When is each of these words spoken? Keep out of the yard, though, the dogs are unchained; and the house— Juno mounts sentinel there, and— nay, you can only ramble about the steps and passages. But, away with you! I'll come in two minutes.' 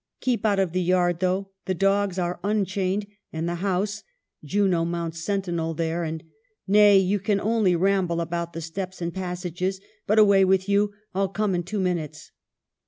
Keep 0.19 0.47
out 0.47 0.57
of 0.57 0.71
the 0.71 0.81
yard, 0.81 1.19
though, 1.19 1.51
the 1.65 1.75
dogs 1.75 2.17
are 2.17 2.39
unchained; 2.43 3.05
and 3.31 3.47
the 3.47 3.53
house— 3.61 4.01
Juno 4.51 4.83
mounts 4.83 5.23
sentinel 5.23 5.75
there, 5.75 6.03
and— 6.03 6.23
nay, 6.67 6.97
you 6.97 7.19
can 7.19 7.39
only 7.39 7.75
ramble 7.75 8.19
about 8.19 8.53
the 8.53 8.61
steps 8.61 8.99
and 8.99 9.13
passages. 9.13 9.79
But, 10.07 10.17
away 10.17 10.43
with 10.43 10.67
you! 10.67 10.91
I'll 11.13 11.29
come 11.29 11.53
in 11.53 11.61
two 11.61 11.79
minutes.' 11.79 12.31